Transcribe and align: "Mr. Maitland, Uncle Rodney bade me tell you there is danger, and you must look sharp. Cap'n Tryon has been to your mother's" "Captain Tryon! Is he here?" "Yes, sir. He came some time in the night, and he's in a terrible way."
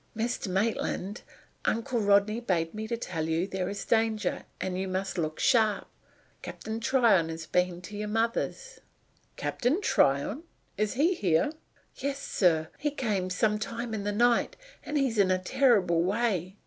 "Mr. 0.17 0.47
Maitland, 0.47 1.21
Uncle 1.63 1.99
Rodney 2.01 2.39
bade 2.39 2.73
me 2.73 2.87
tell 2.87 3.27
you 3.29 3.45
there 3.45 3.69
is 3.69 3.85
danger, 3.85 4.45
and 4.59 4.75
you 4.75 4.87
must 4.87 5.15
look 5.15 5.39
sharp. 5.39 5.87
Cap'n 6.41 6.79
Tryon 6.79 7.29
has 7.29 7.45
been 7.45 7.83
to 7.83 7.95
your 7.95 8.07
mother's" 8.07 8.79
"Captain 9.45 9.79
Tryon! 9.79 10.41
Is 10.75 10.93
he 10.95 11.13
here?" 11.13 11.51
"Yes, 11.97 12.17
sir. 12.17 12.69
He 12.79 12.89
came 12.89 13.29
some 13.29 13.59
time 13.59 13.93
in 13.93 14.03
the 14.03 14.11
night, 14.11 14.57
and 14.83 14.97
he's 14.97 15.19
in 15.19 15.29
a 15.29 15.37
terrible 15.37 16.01
way." 16.01 16.57